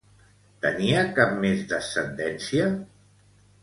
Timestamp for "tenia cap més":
0.65-1.63